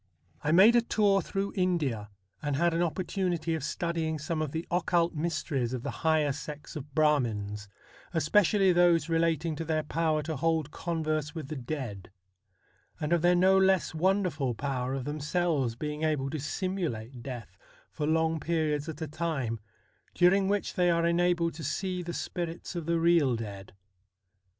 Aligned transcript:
I 0.43 0.51
made 0.51 0.75
a 0.75 0.81
tour 0.81 1.21
through 1.21 1.53
India, 1.55 2.09
and 2.41 2.55
had 2.55 2.73
an 2.73 2.81
opportunity 2.81 3.53
of 3.53 3.63
studying 3.63 4.17
some 4.17 4.41
of 4.41 4.51
the 4.51 4.65
occult 4.71 5.13
mysteries 5.13 5.73
of 5.73 5.83
the 5.83 5.91
higher 6.01 6.31
sects 6.31 6.75
of 6.75 6.95
Brahmins, 6.95 7.67
especially 8.11 8.73
those 8.73 9.09
relating 9.09 9.55
to 9.57 9.63
their 9.63 9.83
power 9.83 10.23
to 10.23 10.37
hold 10.37 10.71
converse 10.71 11.35
with 11.35 11.49
the 11.49 11.55
dead; 11.55 12.09
and 12.99 13.13
of 13.13 13.21
their 13.21 13.35
no 13.35 13.55
less 13.59 13.93
wonderful 13.93 14.55
power 14.55 14.95
of 14.95 15.05
themselves 15.05 15.75
being 15.75 16.01
able 16.01 16.31
to 16.31 16.39
simulate 16.39 17.21
death 17.21 17.55
for 17.91 18.07
long 18.07 18.39
periods 18.39 18.89
at 18.89 19.03
a 19.03 19.07
time, 19.07 19.59
during 20.15 20.47
which 20.47 20.73
they 20.73 20.89
are 20.89 21.05
enabled 21.05 21.53
to 21.53 21.63
see 21.63 22.01
the 22.01 22.11
spirits 22.11 22.75
of 22.75 22.87
the 22.87 22.99
real 22.99 23.35
dead. 23.35 23.73